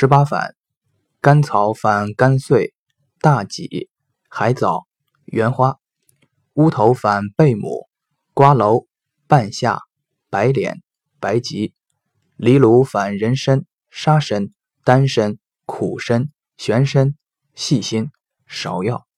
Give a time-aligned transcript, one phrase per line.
[0.00, 0.54] 十八反：
[1.20, 2.72] 甘草反甘遂、
[3.20, 3.90] 大戟、
[4.30, 4.86] 海藻、
[5.26, 5.74] 圆花；
[6.54, 7.86] 乌头反贝母、
[8.32, 8.86] 瓜蒌、
[9.26, 9.82] 半夏、
[10.30, 10.80] 白脸、
[11.20, 11.74] 白及；
[12.38, 14.48] 藜芦反人参、沙参、
[14.84, 15.36] 丹参、
[15.66, 17.14] 苦参、玄参、
[17.54, 18.10] 细辛、
[18.48, 19.09] 芍药。